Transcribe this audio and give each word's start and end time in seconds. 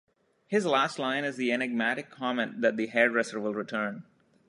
His 0.47 0.65
last 0.65 0.97
line 0.97 1.23
is 1.23 1.35
the 1.35 1.51
enigmatic 1.51 2.09
comment 2.09 2.61
that 2.61 2.75
the 2.75 2.87
hairdresser 2.87 3.39
will 3.39 3.53
return. 3.53 4.03